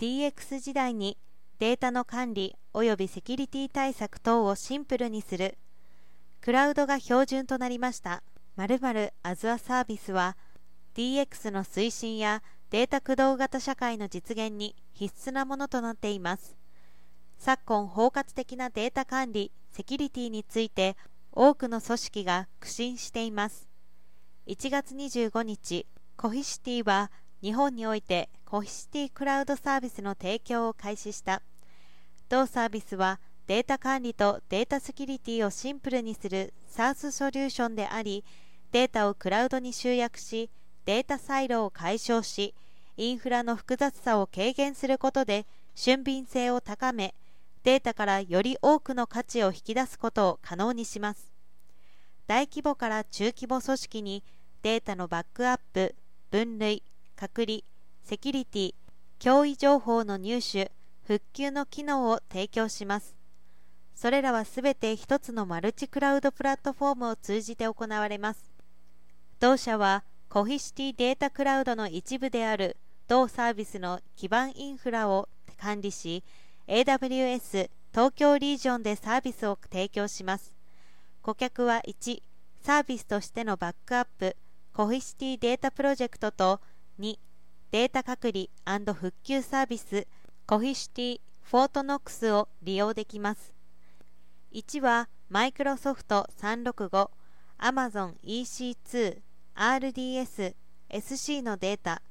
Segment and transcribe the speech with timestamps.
[0.00, 1.18] DX 時代に
[1.58, 5.58] データの管理及びセキュリティ対策等をシンプルにする
[6.40, 8.22] クラウドが標準となりました。
[8.56, 10.38] 〇〇アズアサービスは
[10.94, 16.56] DX の推進やデータ駆動型社会の実現に必須なものとなっています。
[17.36, 20.96] 昨今包括的なデータ管理セキュリティについて
[21.30, 23.68] 多くの組織が苦心しています。
[24.46, 25.86] 1月25日
[26.16, 27.10] コヒシティは
[27.42, 31.42] 日本においてコヒシティクラウドサービスの提供を開始した。
[32.28, 38.24] 同サービスはデータ管理とデータセキュリティをシンプルにする SaaS ソリューションであり
[38.70, 40.50] データをクラウドに集約し
[40.84, 42.54] データサイロを解消し
[42.96, 47.14] インフラの複雑さを軽減することで俊敏性を高め
[47.64, 51.32] データからより多くの価値を引き出すことを可能にします。
[52.26, 54.22] 大規模から中規模組織に
[54.62, 55.96] データのバックアップ
[56.30, 56.84] 分類
[57.20, 57.58] 隔離
[58.02, 58.74] セキュリティ
[59.18, 60.72] 脅威情報の入手
[61.06, 63.14] 復旧の機能を提供します。
[63.94, 68.50] それらはすべて一つのマルチクラウドプラットフォームを通じて行われます。
[69.38, 76.24] 同社はコヒシティデータクラウドの一部である同サービスの基盤インフラを管理し
[76.68, 80.56] AWS 東京リージョンでサービスを提供します。
[81.20, 82.22] 顧客は1
[82.62, 84.34] サービスとしてのバックアップ
[84.72, 86.62] Cohesity DataProtect と
[87.00, 87.18] 2
[87.70, 90.06] データ隔離復旧サービス
[90.46, 93.54] Cohesity FortKnox を利用できます
[94.52, 97.08] 1はマイクロソフト365
[97.58, 99.18] Amazon EC2
[99.56, 100.54] RDS
[100.90, 102.02] SC のデータ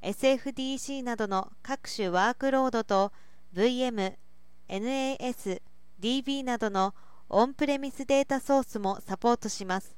[0.00, 3.12] SFDC などの各種ワークロードと
[3.54, 4.14] VM、
[4.68, 5.60] NAS、
[6.00, 6.94] DB などの
[7.28, 9.94] オンプレミスデータソースもサポートします。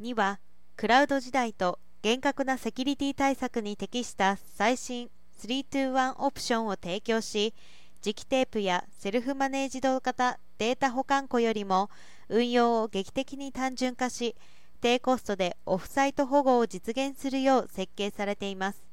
[0.00, 0.38] 2は、
[0.76, 5.10] クラウド時代と厳格なセキュリティ対策に適した最新
[5.40, 7.54] 3-2-1オプションを提供し、
[8.02, 11.90] 磁気テープやセルフマネージド型データ保管庫よりも
[12.28, 14.36] 運用を劇的に単純化し、
[14.80, 18.84] 低コストでオフサイト保護を実現するよう設計されています。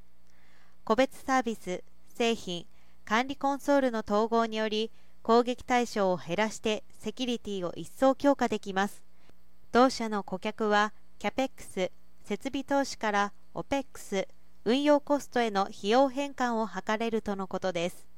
[0.83, 1.83] 個別サービス、
[2.15, 2.65] 製品、
[3.05, 4.91] 管理コンソールの統合により
[5.21, 9.03] 攻撃対象を減らしてセキュリティを一層強化できます
[9.71, 11.91] 同社の顧客は CAPEX
[12.25, 14.27] 設備投資から OPEX
[14.63, 18.14] 運用コストへの費用変換を図れるとのことです。